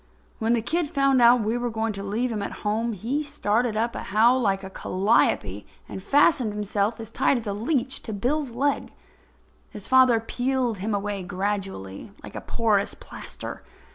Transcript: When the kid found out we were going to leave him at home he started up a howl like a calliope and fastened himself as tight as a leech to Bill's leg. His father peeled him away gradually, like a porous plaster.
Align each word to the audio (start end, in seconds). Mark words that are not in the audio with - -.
When 0.39 0.53
the 0.53 0.63
kid 0.63 0.89
found 0.89 1.21
out 1.21 1.41
we 1.43 1.59
were 1.59 1.69
going 1.69 1.93
to 1.93 2.01
leave 2.01 2.31
him 2.31 2.41
at 2.41 2.51
home 2.65 2.93
he 2.93 3.21
started 3.21 3.77
up 3.77 3.93
a 3.95 4.01
howl 4.01 4.39
like 4.41 4.63
a 4.63 4.69
calliope 4.71 5.63
and 5.87 6.01
fastened 6.01 6.53
himself 6.53 6.99
as 6.99 7.11
tight 7.11 7.37
as 7.37 7.45
a 7.45 7.53
leech 7.53 8.01
to 8.01 8.11
Bill's 8.11 8.49
leg. 8.49 8.91
His 9.69 9.87
father 9.87 10.19
peeled 10.19 10.79
him 10.79 10.95
away 10.95 11.21
gradually, 11.21 12.13
like 12.23 12.33
a 12.35 12.41
porous 12.41 12.95
plaster. 12.95 13.61